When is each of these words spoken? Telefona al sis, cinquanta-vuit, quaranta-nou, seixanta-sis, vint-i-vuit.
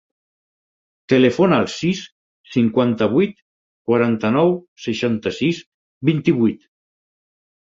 Telefona 1.11 1.59
al 1.63 1.67
sis, 1.73 2.01
cinquanta-vuit, 2.55 3.37
quaranta-nou, 3.91 4.57
seixanta-sis, 4.87 5.61
vint-i-vuit. 6.11 6.67